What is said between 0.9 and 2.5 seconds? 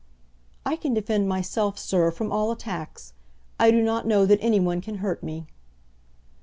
defend myself, sir, from